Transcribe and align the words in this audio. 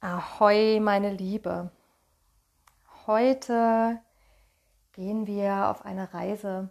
Ahoi, 0.00 0.78
meine 0.78 1.10
Liebe. 1.10 1.70
Heute 3.06 3.98
gehen 4.92 5.26
wir 5.26 5.68
auf 5.68 5.86
eine 5.86 6.12
Reise 6.12 6.70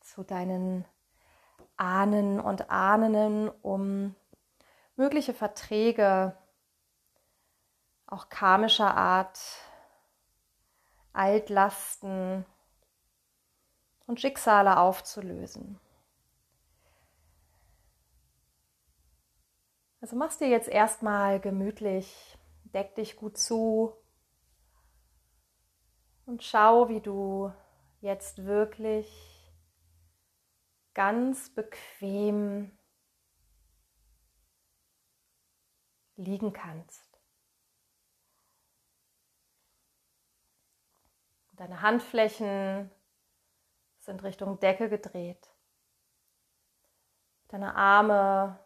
zu 0.00 0.22
deinen 0.22 0.84
Ahnen 1.76 2.38
und 2.38 2.70
Ahnen, 2.70 3.48
um 3.62 4.14
mögliche 4.94 5.34
Verträge, 5.34 6.36
auch 8.06 8.28
karmischer 8.28 8.96
Art, 8.96 9.40
Altlasten 11.12 12.46
und 14.06 14.20
Schicksale 14.20 14.78
aufzulösen. 14.78 15.80
Also 20.00 20.14
machst 20.14 20.40
dir 20.40 20.48
jetzt 20.48 20.68
erstmal 20.68 21.40
gemütlich 21.40 22.38
deck 22.74 22.94
dich 22.94 23.16
gut 23.16 23.38
zu 23.38 23.96
und 26.26 26.42
schau, 26.42 26.88
wie 26.88 27.00
du 27.00 27.52
jetzt 28.00 28.44
wirklich 28.44 29.08
ganz 30.94 31.50
bequem 31.54 32.76
liegen 36.16 36.52
kannst. 36.52 37.20
Deine 41.52 41.80
Handflächen 41.80 42.90
sind 44.00 44.22
Richtung 44.22 44.58
Decke 44.58 44.88
gedreht. 44.88 45.48
Deine 47.48 47.76
Arme 47.76 48.58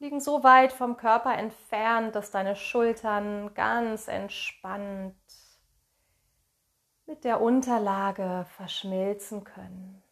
liegen 0.00 0.20
so 0.20 0.42
weit 0.42 0.72
vom 0.72 0.96
Körper 0.96 1.36
entfernt, 1.36 2.14
dass 2.14 2.30
deine 2.30 2.56
Schultern 2.56 3.54
ganz 3.54 4.08
entspannt 4.08 5.14
mit 7.06 7.24
der 7.24 7.40
Unterlage 7.40 8.46
verschmilzen 8.56 9.44
können. 9.44 10.02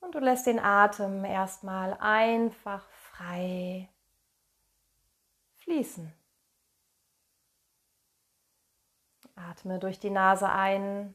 Und 0.00 0.14
du 0.14 0.18
lässt 0.18 0.46
den 0.46 0.60
Atem 0.60 1.24
erstmal 1.24 1.94
einfach 1.94 2.86
frei 2.90 3.88
fließen. 5.56 6.12
Atme 9.34 9.78
durch 9.78 9.98
die 9.98 10.10
Nase 10.10 10.48
ein 10.48 11.14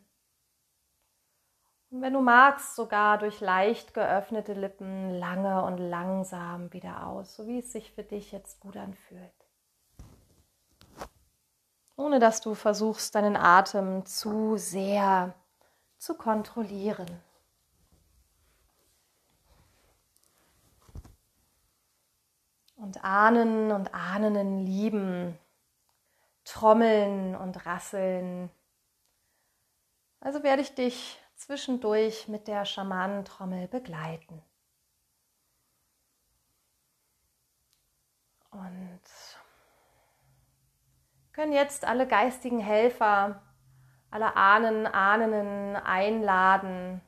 und 1.91 2.01
wenn 2.03 2.13
du 2.13 2.21
magst, 2.21 2.75
sogar 2.75 3.17
durch 3.17 3.39
leicht 3.39 3.93
geöffnete 3.93 4.53
Lippen 4.53 5.11
lange 5.17 5.63
und 5.63 5.77
langsam 5.77 6.71
wieder 6.71 7.07
aus, 7.07 7.35
so 7.35 7.47
wie 7.47 7.59
es 7.59 7.71
sich 7.71 7.91
für 7.91 8.03
dich 8.03 8.31
jetzt 8.31 8.59
gut 8.59 8.77
anfühlt. 8.77 9.33
Ohne 11.95 12.19
dass 12.19 12.41
du 12.41 12.53
versuchst, 12.53 13.15
deinen 13.15 13.35
Atem 13.35 14.05
zu 14.05 14.55
sehr 14.57 15.33
zu 15.97 16.15
kontrollieren. 16.15 17.09
Und 22.77 23.03
Ahnen 23.03 23.71
und 23.71 23.93
Ahnen 23.93 24.65
lieben, 24.65 25.37
trommeln 26.45 27.35
und 27.35 27.65
rasseln. 27.65 28.49
Also 30.21 30.43
werde 30.43 30.61
ich 30.61 30.73
dich 30.73 31.19
zwischendurch 31.39 32.27
mit 32.27 32.47
der 32.47 32.65
Schamanentrommel 32.65 33.67
begleiten. 33.69 34.43
Und 38.51 39.01
können 41.31 41.53
jetzt 41.53 41.85
alle 41.85 42.07
geistigen 42.07 42.59
Helfer, 42.59 43.41
alle 44.11 44.35
Ahnen, 44.35 44.85
Ahnen 44.85 45.77
einladen, 45.77 47.01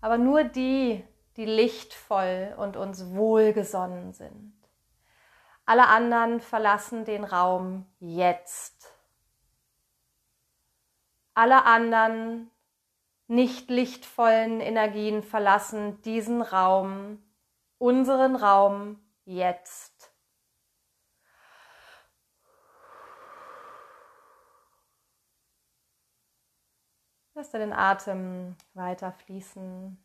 aber 0.00 0.18
nur 0.18 0.44
die, 0.44 1.04
die 1.36 1.46
lichtvoll 1.46 2.54
und 2.58 2.76
uns 2.76 3.10
wohlgesonnen 3.10 4.12
sind. 4.12 4.54
Alle 5.66 5.88
anderen 5.88 6.40
verlassen 6.40 7.04
den 7.04 7.24
Raum 7.24 7.86
jetzt. 7.98 8.94
Alle 11.34 11.64
anderen 11.64 12.50
nicht 13.28 13.68
lichtvollen 13.68 14.60
Energien 14.60 15.22
verlassen 15.22 16.00
diesen 16.02 16.40
Raum, 16.42 17.22
unseren 17.76 18.34
Raum 18.34 18.98
jetzt. 19.24 20.12
Lass 27.34 27.50
den 27.52 27.72
Atem 27.72 28.56
weiter 28.74 29.12
fließen. 29.12 29.96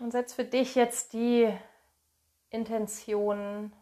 Und 0.00 0.10
setz 0.10 0.34
für 0.34 0.44
dich 0.44 0.74
jetzt 0.74 1.14
die 1.14 1.50
Intention, 2.50 3.72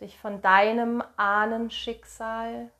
dich 0.00 0.18
von 0.18 0.40
deinem 0.40 1.02
Ahnenschicksal 1.16 2.72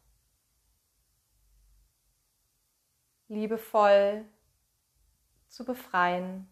liebevoll 3.28 4.24
zu 5.48 5.64
befreien. 5.64 6.48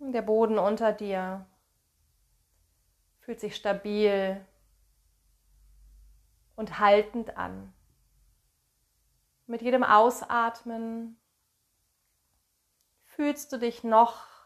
Der 0.00 0.22
Boden 0.22 0.58
unter 0.58 0.92
dir 0.92 1.44
fühlt 3.20 3.40
sich 3.40 3.56
stabil 3.56 4.42
und 6.56 6.78
haltend 6.78 7.36
an. 7.36 7.74
Mit 9.46 9.60
jedem 9.60 9.82
Ausatmen 9.82 11.18
fühlst 13.04 13.52
du 13.52 13.58
dich 13.58 13.84
noch 13.84 14.37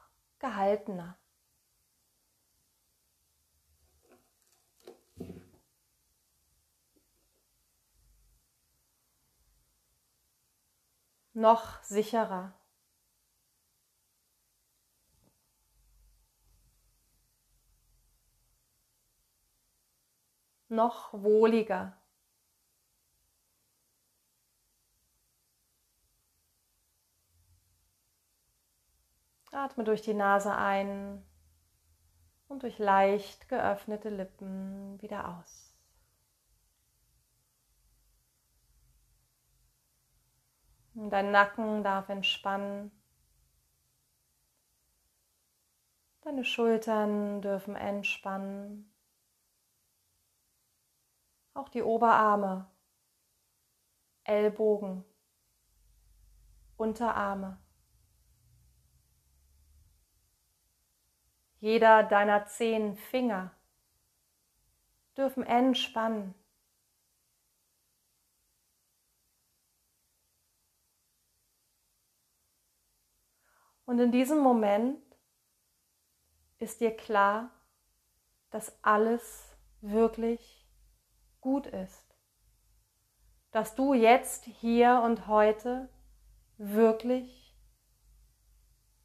gehaltener. 0.42 1.16
Noch 11.34 11.82
sicherer. 11.82 12.52
Noch 20.68 21.12
wohliger. 21.12 22.01
Atme 29.52 29.84
durch 29.84 30.02
die 30.02 30.14
Nase 30.14 30.56
ein 30.56 31.22
und 32.48 32.62
durch 32.62 32.78
leicht 32.78 33.48
geöffnete 33.48 34.08
Lippen 34.08 35.00
wieder 35.00 35.38
aus. 35.38 35.74
Dein 40.94 41.30
Nacken 41.30 41.82
darf 41.84 42.08
entspannen. 42.08 42.90
Deine 46.22 46.44
Schultern 46.44 47.40
dürfen 47.40 47.76
entspannen. 47.76 48.92
Auch 51.54 51.68
die 51.68 51.82
Oberarme, 51.82 52.70
Ellbogen, 54.24 55.04
Unterarme. 56.76 57.61
Jeder 61.62 62.02
deiner 62.02 62.44
zehn 62.46 62.96
Finger 62.96 63.54
dürfen 65.16 65.44
entspannen. 65.44 66.34
Und 73.84 74.00
in 74.00 74.10
diesem 74.10 74.40
Moment 74.40 75.00
ist 76.58 76.80
dir 76.80 76.96
klar, 76.96 77.52
dass 78.50 78.76
alles 78.82 79.56
wirklich 79.82 80.66
gut 81.40 81.68
ist. 81.68 82.16
Dass 83.52 83.76
du 83.76 83.94
jetzt, 83.94 84.46
hier 84.46 85.00
und 85.04 85.28
heute 85.28 85.88
wirklich 86.58 87.56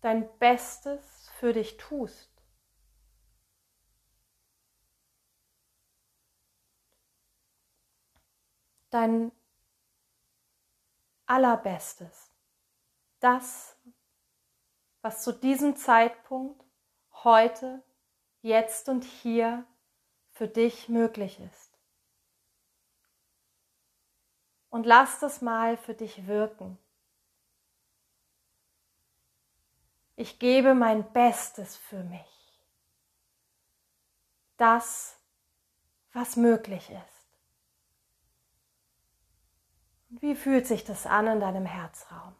dein 0.02 0.28
Bestes 0.40 1.30
für 1.38 1.54
dich 1.54 1.78
tust. 1.78 2.37
Dein 8.90 9.32
allerbestes. 11.26 12.32
Das, 13.20 13.76
was 15.02 15.24
zu 15.24 15.32
diesem 15.32 15.76
Zeitpunkt, 15.76 16.64
heute, 17.24 17.84
jetzt 18.42 18.90
und 18.90 19.04
hier 19.04 19.66
für 20.32 20.48
dich 20.48 20.88
möglich 20.90 21.40
ist. 21.40 21.72
Und 24.70 24.86
lass 24.86 25.20
das 25.20 25.42
mal 25.42 25.78
für 25.78 25.94
dich 25.94 26.28
wirken. 26.28 26.78
Ich 30.16 30.40
gebe 30.40 30.74
mein 30.74 31.12
Bestes 31.14 31.76
für 31.76 32.04
mich. 32.04 32.26
Das, 34.58 35.18
was 36.12 36.36
möglich 36.36 36.90
ist. 36.90 37.17
Wie 40.20 40.36
fühlt 40.36 40.66
sich 40.66 40.84
das 40.84 41.06
an 41.06 41.28
in 41.28 41.40
deinem 41.40 41.66
Herzraum? 41.66 42.36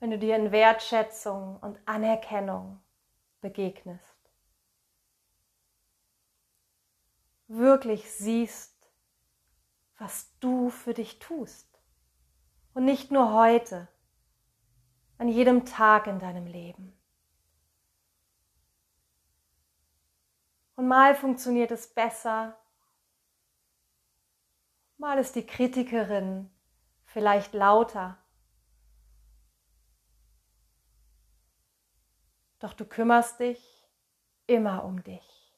Wenn 0.00 0.10
du 0.10 0.18
dir 0.18 0.36
in 0.36 0.52
Wertschätzung 0.52 1.58
und 1.60 1.80
Anerkennung 1.86 2.80
begegnest. 3.40 4.16
Wirklich 7.48 8.10
siehst, 8.10 8.90
was 9.98 10.36
du 10.40 10.68
für 10.68 10.94
dich 10.94 11.18
tust. 11.18 11.66
Und 12.74 12.84
nicht 12.84 13.10
nur 13.10 13.32
heute, 13.32 13.88
an 15.16 15.28
jedem 15.28 15.64
Tag 15.64 16.06
in 16.06 16.18
deinem 16.18 16.46
Leben. 16.46 16.92
Und 20.74 20.88
mal 20.88 21.14
funktioniert 21.14 21.70
es 21.70 21.86
besser, 21.86 22.58
mal 25.06 25.18
ist 25.20 25.36
die 25.36 25.46
Kritikerin 25.46 26.50
vielleicht 27.04 27.54
lauter. 27.54 28.18
Doch 32.58 32.72
du 32.72 32.84
kümmerst 32.84 33.38
dich 33.38 33.88
immer 34.48 34.82
um 34.82 35.04
dich. 35.04 35.54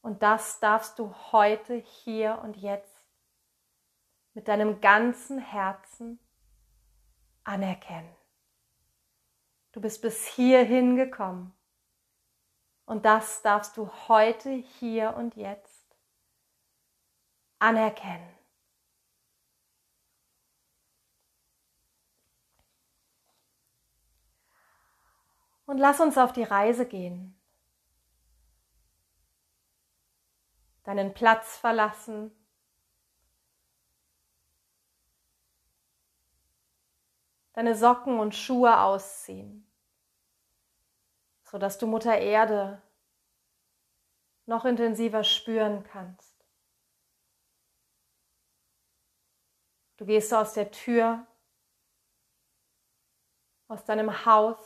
Und 0.00 0.22
das 0.22 0.58
darfst 0.58 0.98
du 0.98 1.14
heute, 1.32 1.74
hier 1.74 2.40
und 2.42 2.56
jetzt 2.56 3.10
mit 4.32 4.48
deinem 4.48 4.80
ganzen 4.80 5.38
Herzen 5.38 6.18
anerkennen. 7.44 8.16
Du 9.72 9.82
bist 9.82 10.00
bis 10.00 10.26
hierhin 10.26 10.96
gekommen. 10.96 11.52
Und 12.86 13.04
das 13.04 13.42
darfst 13.42 13.76
du 13.76 13.90
heute, 14.08 14.48
hier 14.48 15.14
und 15.14 15.36
jetzt 15.36 15.67
anerkennen. 17.58 18.34
Und 25.66 25.78
lass 25.78 26.00
uns 26.00 26.16
auf 26.16 26.32
die 26.32 26.44
Reise 26.44 26.86
gehen. 26.86 27.38
Deinen 30.84 31.12
Platz 31.12 31.58
verlassen, 31.58 32.30
deine 37.52 37.74
Socken 37.74 38.18
und 38.18 38.34
Schuhe 38.34 38.80
ausziehen, 38.80 39.70
sodass 41.42 41.76
du 41.76 41.86
Mutter 41.86 42.16
Erde 42.16 42.80
noch 44.46 44.64
intensiver 44.64 45.24
spüren 45.24 45.84
kannst. 45.84 46.27
Du 49.98 50.06
gehst 50.06 50.32
aus 50.32 50.54
der 50.54 50.70
Tür, 50.70 51.26
aus 53.66 53.84
deinem 53.84 54.24
Haus, 54.24 54.58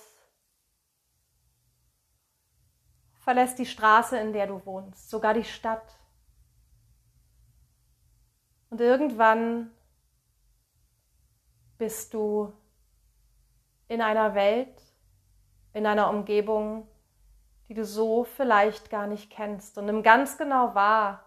verlässt 3.15 3.59
die 3.59 3.67
Straße, 3.67 4.19
in 4.19 4.33
der 4.33 4.47
du 4.47 4.65
wohnst, 4.67 5.09
sogar 5.09 5.33
die 5.33 5.45
Stadt. 5.45 5.99
Und 8.69 8.81
irgendwann 8.81 9.71
bist 11.79 12.15
du 12.15 12.53
in 13.89 14.03
einer 14.03 14.35
Welt, 14.35 14.83
in 15.73 15.87
einer 15.87 16.11
Umgebung, 16.11 16.87
die 17.69 17.75
du 17.75 17.85
so 17.85 18.25
vielleicht 18.25 18.91
gar 18.91 19.07
nicht 19.07 19.31
kennst 19.31 19.79
und 19.79 19.87
nimm 19.87 20.03
ganz 20.03 20.37
genau 20.37 20.75
wahr, 20.75 21.25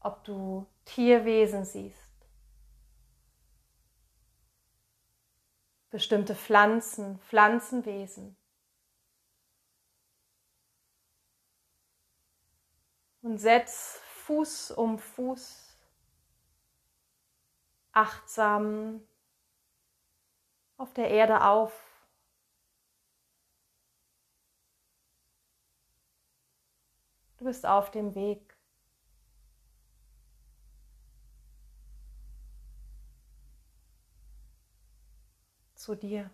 ob 0.00 0.24
du 0.24 0.66
Tierwesen 0.84 1.64
siehst, 1.64 2.03
bestimmte 5.94 6.34
Pflanzen, 6.34 7.20
Pflanzenwesen. 7.20 8.36
Und 13.22 13.38
setz 13.38 14.00
Fuß 14.24 14.72
um 14.72 14.98
Fuß 14.98 15.78
achtsam 17.92 19.06
auf 20.78 20.92
der 20.94 21.10
Erde 21.10 21.44
auf. 21.44 21.72
Du 27.36 27.44
bist 27.44 27.64
auf 27.64 27.92
dem 27.92 28.16
Weg. 28.16 28.53
Zu 35.84 35.94
dir. 35.94 36.30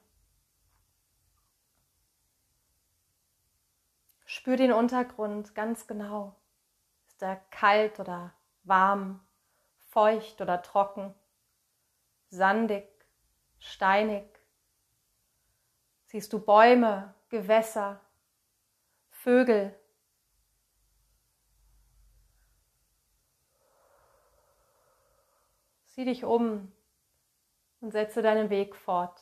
Spür 4.25 4.57
den 4.57 4.73
Untergrund 4.73 5.57
ganz 5.57 5.89
genau. 5.89 6.37
Ist 7.09 7.21
er 7.21 7.35
kalt 7.51 7.99
oder 7.99 8.33
warm, 8.63 9.19
feucht 9.89 10.41
oder 10.41 10.63
trocken, 10.63 11.13
sandig, 12.29 12.87
steinig? 13.59 14.25
Siehst 16.05 16.33
du 16.33 16.39
Bäume, 16.39 17.13
Gewässer, 17.29 18.01
Vögel, 19.11 19.77
Sieh 25.87 26.05
dich 26.05 26.23
um 26.23 26.71
und 27.81 27.91
setze 27.91 28.23
deinen 28.23 28.49
Weg 28.49 28.77
fort. 28.77 29.21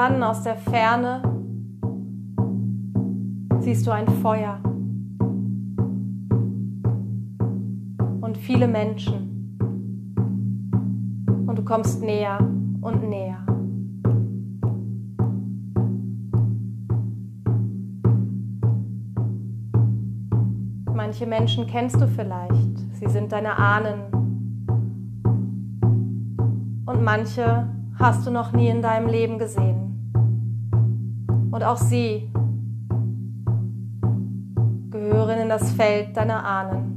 Irgendwann 0.00 0.22
aus 0.22 0.42
der 0.42 0.56
Ferne 0.56 1.20
siehst 3.60 3.86
du 3.86 3.90
ein 3.90 4.08
Feuer 4.08 4.58
und 8.22 8.38
viele 8.38 8.66
Menschen. 8.66 9.26
Und 11.46 11.58
du 11.58 11.62
kommst 11.62 12.02
näher 12.02 12.38
und 12.80 13.06
näher. 13.10 13.44
Manche 20.94 21.26
Menschen 21.26 21.66
kennst 21.66 22.00
du 22.00 22.06
vielleicht, 22.06 22.78
sie 22.94 23.08
sind 23.08 23.32
deine 23.32 23.54
Ahnen. 23.58 24.00
Und 26.86 27.02
manche 27.02 27.68
hast 27.98 28.26
du 28.26 28.30
noch 28.30 28.52
nie 28.52 28.68
in 28.68 28.80
deinem 28.80 29.06
Leben 29.06 29.38
gesehen. 29.38 29.89
Und 31.50 31.64
auch 31.64 31.76
sie 31.76 32.30
gehören 34.90 35.38
in 35.40 35.48
das 35.48 35.72
Feld 35.72 36.16
deiner 36.16 36.44
Ahnen. 36.44 36.90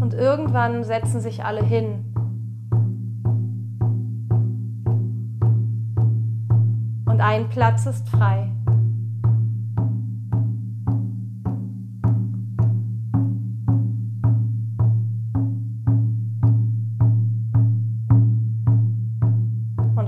Und 0.00 0.14
irgendwann 0.14 0.84
setzen 0.84 1.20
sich 1.20 1.44
alle 1.44 1.62
hin. 1.62 2.04
Und 7.06 7.20
ein 7.20 7.48
Platz 7.50 7.86
ist 7.86 8.08
frei. 8.08 8.53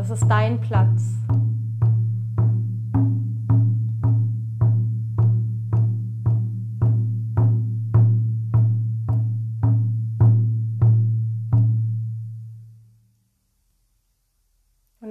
Und 0.07 0.13
es 0.13 0.23
ist 0.23 0.29
dein 0.29 0.61
Platz. 0.61 1.03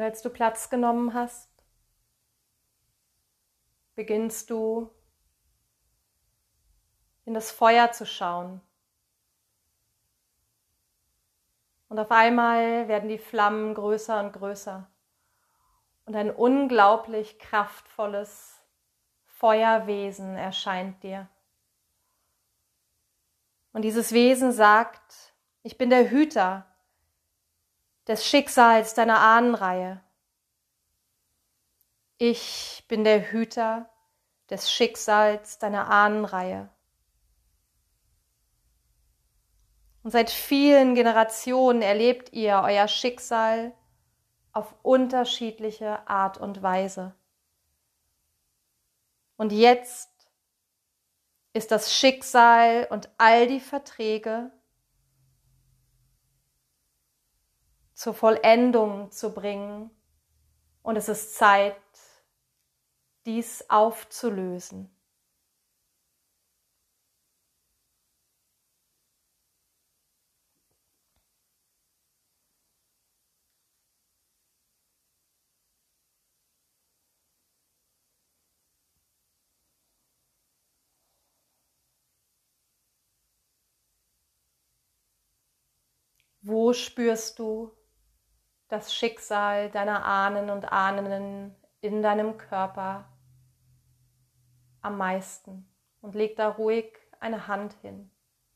als 0.01 0.21
du 0.21 0.29
Platz 0.29 0.69
genommen 0.69 1.13
hast, 1.13 1.49
beginnst 3.95 4.49
du 4.51 4.91
in 7.25 7.33
das 7.33 7.51
Feuer 7.51 7.91
zu 7.91 8.05
schauen. 8.05 8.61
Und 11.87 11.99
auf 11.99 12.11
einmal 12.11 12.87
werden 12.87 13.09
die 13.09 13.17
Flammen 13.17 13.73
größer 13.73 14.19
und 14.19 14.33
größer. 14.33 14.89
Und 16.05 16.15
ein 16.15 16.29
unglaublich 16.29 17.39
kraftvolles 17.39 18.61
Feuerwesen 19.25 20.35
erscheint 20.35 21.03
dir. 21.03 21.27
Und 23.73 23.81
dieses 23.81 24.13
Wesen 24.13 24.51
sagt, 24.51 25.33
ich 25.61 25.77
bin 25.77 25.89
der 25.89 26.09
Hüter 26.09 26.65
des 28.07 28.25
Schicksals 28.25 28.93
deiner 28.93 29.19
Ahnenreihe. 29.19 30.01
Ich 32.17 32.85
bin 32.87 33.03
der 33.03 33.31
Hüter 33.31 33.89
des 34.49 34.71
Schicksals 34.71 35.57
deiner 35.57 35.89
Ahnenreihe. 35.89 36.69
Und 40.05 40.11
seit 40.11 40.29
vielen 40.29 40.93
Generationen 40.93 41.81
erlebt 41.81 42.31
ihr 42.31 42.61
euer 42.63 42.87
Schicksal 42.87 43.73
auf 44.51 44.75
unterschiedliche 44.83 46.07
Art 46.07 46.37
und 46.37 46.61
Weise. 46.61 47.15
Und 49.35 49.51
jetzt 49.51 50.11
ist 51.53 51.71
das 51.71 51.91
Schicksal 51.91 52.85
und 52.91 53.09
all 53.17 53.47
die 53.47 53.59
Verträge 53.59 54.51
zur 57.95 58.13
Vollendung 58.13 59.09
zu 59.09 59.33
bringen. 59.33 59.89
Und 60.83 60.97
es 60.97 61.09
ist 61.09 61.33
Zeit, 61.35 61.81
dies 63.25 63.67
aufzulösen. 63.71 64.94
Wo 86.47 86.73
spürst 86.73 87.39
du 87.39 87.75
das 88.67 88.93
Schicksal 88.93 89.71
deiner 89.71 90.05
Ahnen 90.05 90.51
und 90.51 90.71
Ahnen 90.71 91.55
in 91.81 92.03
deinem 92.03 92.37
Körper 92.37 93.11
am 94.81 94.95
meisten 94.95 95.67
und 96.01 96.13
leg 96.13 96.35
da 96.35 96.49
ruhig 96.49 96.95
eine 97.19 97.47
Hand 97.47 97.73
hin. 97.81 98.11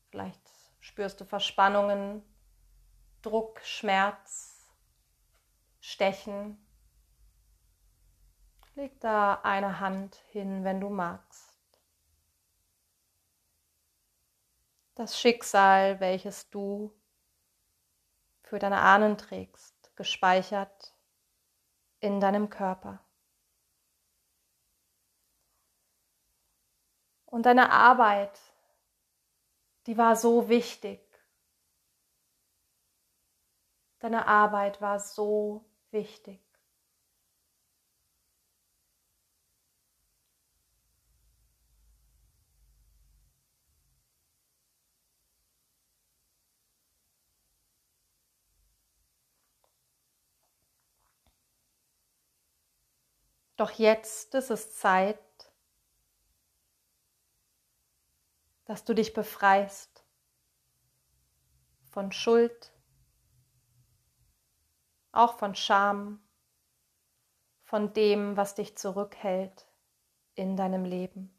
Vielleicht 0.08 0.40
spürst 0.78 1.20
du 1.20 1.24
Verspannungen, 1.24 2.22
Druck, 3.22 3.60
Schmerz, 3.64 4.70
Stechen. 5.80 6.64
Leg 8.76 9.00
da 9.00 9.40
eine 9.42 9.80
Hand 9.80 10.14
hin, 10.30 10.62
wenn 10.62 10.80
du 10.80 10.90
magst. 10.90 11.58
Das 14.94 15.18
Schicksal, 15.18 15.98
welches 15.98 16.50
du 16.50 16.94
für 18.50 18.58
deine 18.58 18.80
Ahnen 18.80 19.16
trägst, 19.16 19.94
gespeichert 19.94 20.92
in 22.00 22.18
deinem 22.18 22.50
Körper. 22.50 22.98
Und 27.26 27.46
deine 27.46 27.70
Arbeit, 27.70 28.36
die 29.86 29.96
war 29.96 30.16
so 30.16 30.48
wichtig. 30.48 31.00
Deine 34.00 34.26
Arbeit 34.26 34.80
war 34.80 34.98
so 34.98 35.64
wichtig. 35.92 36.44
Doch 53.60 53.72
jetzt 53.72 54.34
ist 54.34 54.48
es 54.48 54.74
Zeit, 54.74 55.18
dass 58.64 58.86
du 58.86 58.94
dich 58.94 59.12
befreist 59.12 60.02
von 61.90 62.10
Schuld, 62.10 62.72
auch 65.12 65.36
von 65.36 65.54
Scham, 65.54 66.26
von 67.62 67.92
dem, 67.92 68.38
was 68.38 68.54
dich 68.54 68.78
zurückhält 68.78 69.66
in 70.36 70.56
deinem 70.56 70.86
Leben. 70.86 71.38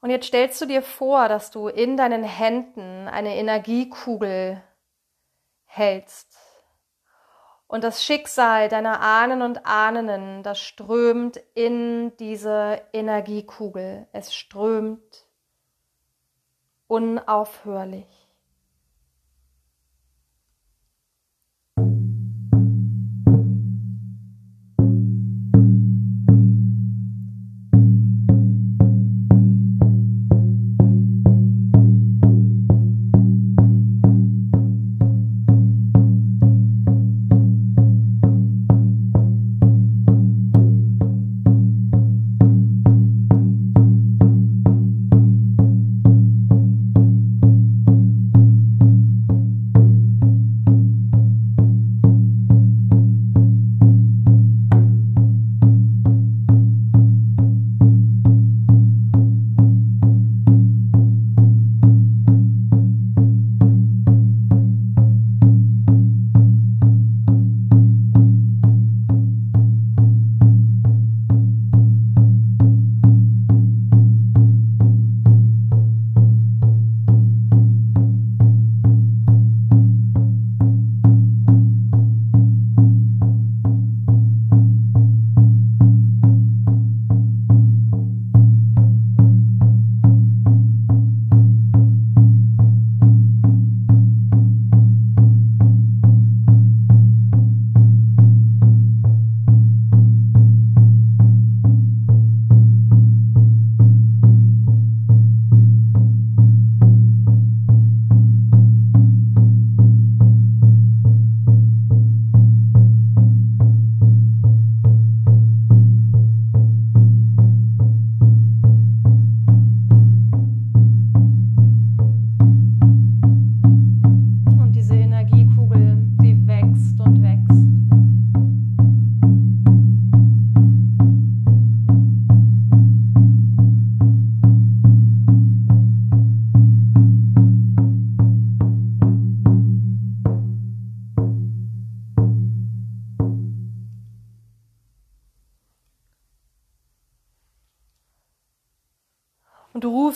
Und 0.00 0.08
jetzt 0.08 0.28
stellst 0.28 0.58
du 0.62 0.64
dir 0.64 0.80
vor, 0.80 1.28
dass 1.28 1.50
du 1.50 1.68
in 1.68 1.98
deinen 1.98 2.24
Händen 2.24 3.06
eine 3.06 3.36
Energiekugel 3.36 4.64
hältst, 5.66 6.27
und 7.68 7.84
das 7.84 8.02
Schicksal 8.02 8.68
deiner 8.68 9.00
Ahnen 9.00 9.42
und 9.42 9.66
Ahnen, 9.66 10.42
das 10.42 10.58
strömt 10.58 11.36
in 11.54 12.16
diese 12.16 12.80
Energiekugel. 12.92 14.08
Es 14.12 14.34
strömt 14.34 15.26
unaufhörlich. 16.86 18.17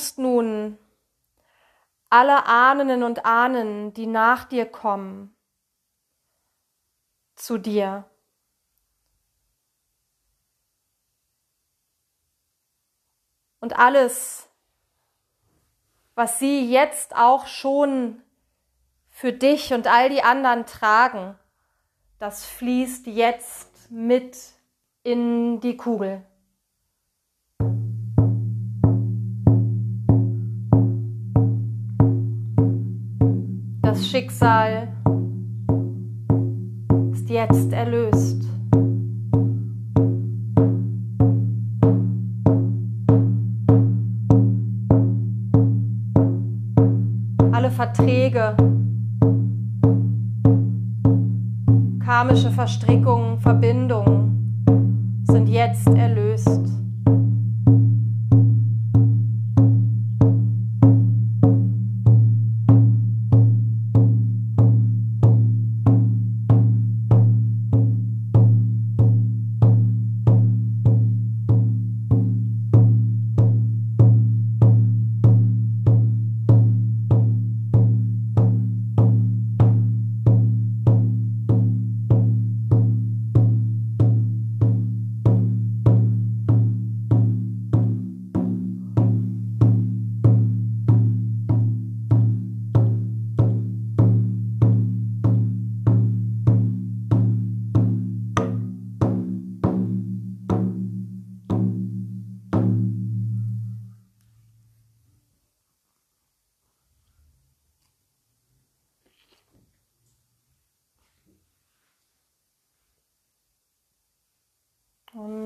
Rufst 0.02 0.18
nun 0.18 0.78
alle 2.11 2.47
Ahnen 2.47 3.04
und 3.04 3.25
Ahnen, 3.25 3.94
die 3.94 4.09
nach 4.09 4.42
dir 4.42 4.66
kommen, 4.66 5.32
zu 7.37 7.56
dir. 7.56 8.11
Und 13.61 13.78
alles, 13.78 14.49
was 16.16 16.40
sie 16.40 16.68
jetzt 16.68 17.14
auch 17.14 17.47
schon 17.47 18.25
für 19.09 19.32
dich 19.32 19.73
und 19.73 19.87
all 19.87 20.09
die 20.09 20.25
anderen 20.25 20.66
tragen, 20.66 21.38
das 22.18 22.44
fließt 22.44 23.06
jetzt 23.06 23.88
mit 23.92 24.37
in 25.04 25.61
die 25.61 25.76
Kugel. 25.76 26.26
Schicksal 34.42 34.88
ist 37.12 37.30
jetzt 37.30 37.72
erlöst. 37.72 38.42
Alle 47.52 47.70
Verträge, 47.70 48.56
karmische 52.04 52.50
Verstrickungen, 52.50 53.38
Verbindungen 53.38 55.22
sind 55.31 55.48
jetzt 55.48 55.87
erlöst. 55.87 56.62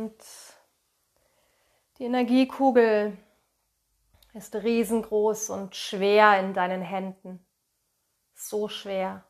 Und 0.06 0.24
die 1.98 2.04
Energiekugel 2.04 3.18
ist 4.34 4.54
riesengroß 4.54 5.50
und 5.50 5.74
schwer 5.74 6.38
in 6.38 6.54
deinen 6.54 6.80
Händen. 6.80 7.44
So 8.32 8.68
schwer. 8.68 9.24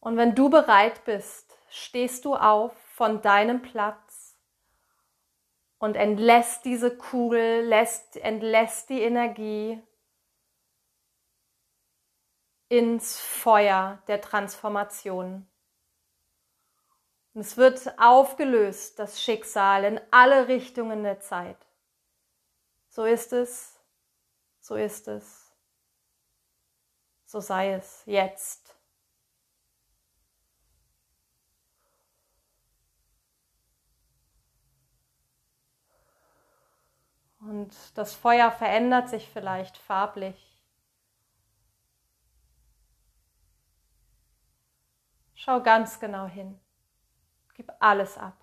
Und 0.00 0.16
wenn 0.16 0.34
du 0.34 0.50
bereit 0.50 1.04
bist, 1.04 1.56
stehst 1.70 2.24
du 2.24 2.34
auf 2.34 2.72
von 2.94 3.22
deinem 3.22 3.62
Platz 3.62 4.36
und 5.78 5.94
entlässt 5.94 6.64
diese 6.64 6.96
Kugel, 6.96 7.64
lässt, 7.64 8.16
entlässt 8.16 8.90
die 8.90 9.02
Energie 9.02 9.80
ins 12.68 13.20
Feuer 13.20 14.02
der 14.08 14.20
Transformation. 14.20 15.46
Und 17.34 17.40
es 17.40 17.56
wird 17.56 17.98
aufgelöst, 17.98 18.98
das 18.98 19.22
Schicksal, 19.22 19.84
in 19.84 20.00
alle 20.10 20.48
Richtungen 20.48 21.02
der 21.02 21.20
Zeit. 21.20 21.56
So 22.88 23.04
ist 23.04 23.32
es, 23.32 23.80
so 24.60 24.74
ist 24.76 25.08
es, 25.08 25.50
so 27.24 27.40
sei 27.40 27.72
es 27.72 28.02
jetzt. 28.04 28.76
Und 37.40 37.74
das 37.96 38.14
Feuer 38.14 38.52
verändert 38.52 39.08
sich 39.08 39.28
vielleicht 39.28 39.76
farblich. 39.76 40.60
Schau 45.34 45.60
ganz 45.60 45.98
genau 45.98 46.26
hin. 46.26 46.61
Gib 47.54 47.70
alles 47.80 48.16
ab. 48.18 48.41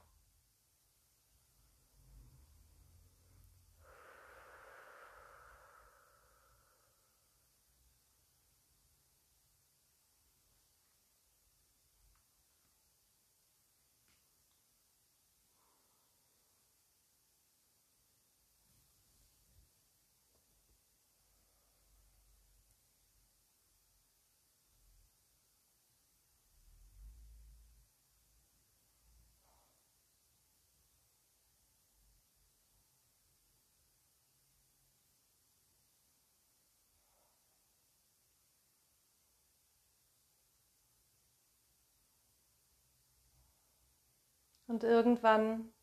Und 44.69 44.83
irgendwann 44.83 45.73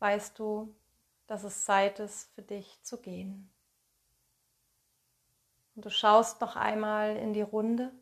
weißt 0.00 0.36
du, 0.40 0.74
dass 1.28 1.44
es 1.44 1.64
Zeit 1.64 2.00
ist 2.00 2.34
für 2.34 2.42
dich 2.42 2.82
zu 2.82 3.00
gehen. 3.00 3.48
Und 5.76 5.84
du 5.84 5.90
schaust 5.90 6.40
noch 6.40 6.56
einmal 6.56 7.16
in 7.16 7.32
die 7.32 7.42
Runde, 7.42 7.92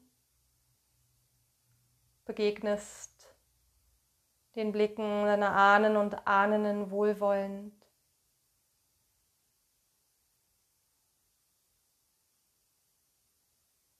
begegnest 2.24 3.36
den 4.54 4.72
Blicken 4.72 5.26
deiner 5.26 5.54
Ahnen 5.54 5.98
und 5.98 6.26
Ahnen 6.26 6.90
wohlwollend. 6.90 7.74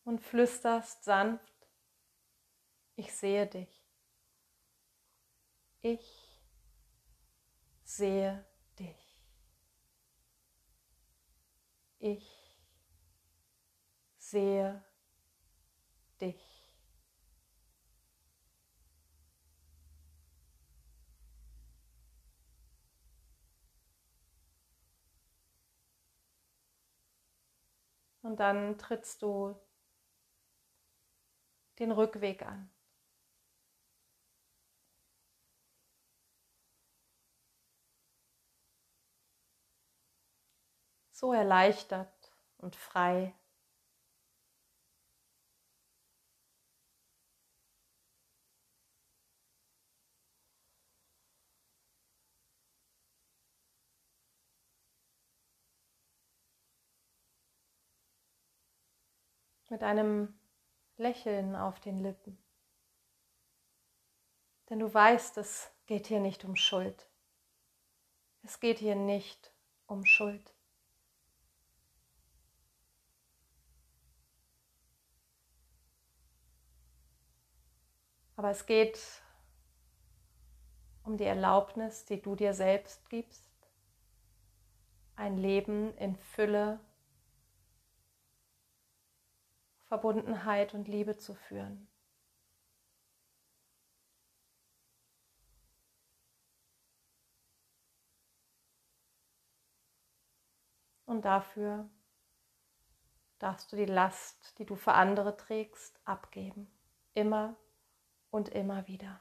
Und 0.05 0.23
flüsterst 0.23 1.05
sanft, 1.05 1.69
ich 2.97 3.15
sehe 3.15 3.47
dich. 3.47 3.82
Ich 5.85 6.41
sehe 7.83 8.45
dich. 8.79 9.27
Ich 11.99 12.25
sehe 14.17 14.85
dich. 16.21 16.41
Und 28.23 28.39
dann 28.39 28.79
trittst 28.79 29.23
du 29.23 29.57
den 31.81 31.91
Rückweg 31.91 32.43
an. 32.43 32.71
so 41.13 41.33
erleichtert 41.33 42.33
und 42.59 42.75
frei. 42.75 43.35
Mit 59.69 59.83
einem 59.83 60.39
Lächeln 60.99 61.57
auf 61.57 61.81
den 61.81 62.03
Lippen. 62.03 62.37
Denn 64.69 64.81
du 64.81 64.93
weißt, 64.93 65.39
es 65.39 65.71
geht 65.87 66.07
hier 66.07 66.21
nicht 66.21 66.45
um 66.45 66.57
Schuld. 66.57 67.09
Es 68.43 68.61
geht 68.61 68.79
hier 68.79 68.97
nicht 68.97 69.55
um 69.87 70.05
Schuld. 70.05 70.52
Aber 78.43 78.51
es 78.51 78.67
geht 78.67 78.99
um 81.05 81.17
die 81.17 81.23
Erlaubnis, 81.23 82.07
die 82.07 82.21
du 82.21 82.35
dir 82.35 82.55
selbst 82.55 83.09
gibst, 83.09 83.49
ein 85.15 85.37
Leben 85.37 85.97
in 85.97 86.17
Fülle, 86.17 86.81
Verbundenheit 89.85 90.75
und 90.75 90.89
Liebe 90.89 91.17
zu 91.17 91.37
führen. 91.37 91.87
Und 101.07 101.25
dafür 101.25 101.89
darfst 103.39 103.71
du 103.71 103.77
die 103.77 103.85
Last, 103.85 104.59
die 104.59 104.67
du 104.67 104.75
für 104.75 104.95
andere 104.95 105.37
trägst, 105.37 106.01
abgeben. 106.05 106.67
Immer 107.15 107.57
und 108.33 108.49
immer 108.49 108.89
wieder. 108.89 109.21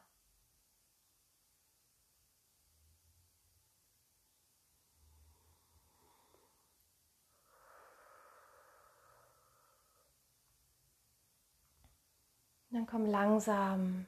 Dann 12.71 12.85
komm 12.87 13.05
langsam, 13.05 14.07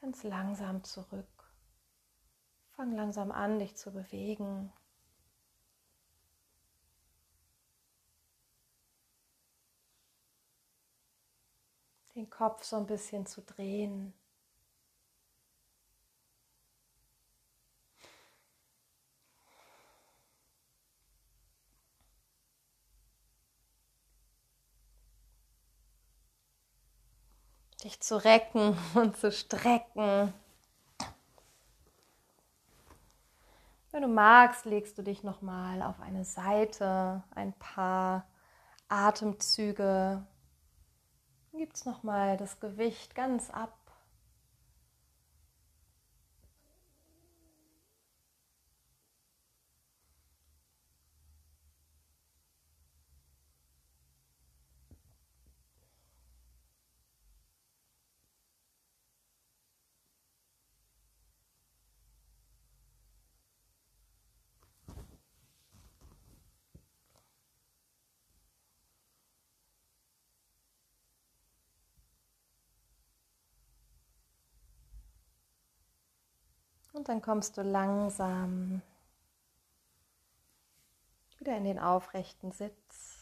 ganz 0.00 0.24
langsam 0.24 0.82
zurück. 0.82 1.26
Fang 2.70 2.92
langsam 2.92 3.30
an, 3.30 3.58
dich 3.58 3.76
zu 3.76 3.92
bewegen. 3.92 4.72
Den 12.18 12.28
Kopf 12.30 12.64
so 12.64 12.74
ein 12.74 12.86
bisschen 12.86 13.26
zu 13.26 13.42
drehen. 13.42 14.12
dich 27.84 28.00
zu 28.00 28.16
recken 28.16 28.76
und 28.94 29.16
zu 29.16 29.30
strecken. 29.30 30.34
Wenn 33.92 34.02
du 34.02 34.08
magst, 34.08 34.64
legst 34.64 34.98
du 34.98 35.02
dich 35.02 35.22
nochmal 35.22 35.82
auf 35.82 36.00
eine 36.00 36.24
Seite, 36.24 37.22
ein 37.30 37.52
paar 37.52 38.26
Atemzüge. 38.88 40.26
Gibst 41.58 41.86
nochmal 41.86 42.36
das 42.36 42.60
Gewicht 42.60 43.16
ganz 43.16 43.50
ab 43.50 43.77
Und 76.98 77.08
dann 77.08 77.22
kommst 77.22 77.56
du 77.56 77.62
langsam 77.62 78.82
wieder 81.38 81.56
in 81.56 81.62
den 81.62 81.78
aufrechten 81.78 82.50
Sitz. 82.50 83.17